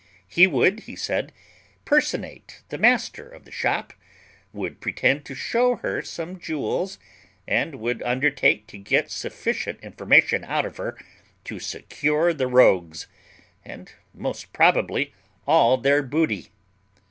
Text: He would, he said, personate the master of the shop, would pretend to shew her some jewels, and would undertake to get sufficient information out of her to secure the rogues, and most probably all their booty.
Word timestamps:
He 0.27 0.47
would, 0.47 0.79
he 0.79 0.95
said, 0.95 1.31
personate 1.85 2.63
the 2.69 2.79
master 2.79 3.29
of 3.29 3.45
the 3.45 3.51
shop, 3.51 3.93
would 4.51 4.81
pretend 4.81 5.25
to 5.25 5.35
shew 5.35 5.75
her 5.75 6.01
some 6.01 6.39
jewels, 6.39 6.97
and 7.47 7.75
would 7.75 8.01
undertake 8.01 8.65
to 8.69 8.79
get 8.79 9.11
sufficient 9.11 9.79
information 9.83 10.43
out 10.43 10.65
of 10.65 10.77
her 10.77 10.97
to 11.43 11.59
secure 11.59 12.33
the 12.33 12.47
rogues, 12.47 13.05
and 13.63 13.91
most 14.11 14.51
probably 14.53 15.13
all 15.45 15.77
their 15.77 16.01
booty. 16.01 16.49